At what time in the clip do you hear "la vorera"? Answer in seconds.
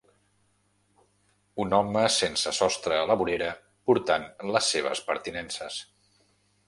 3.11-3.51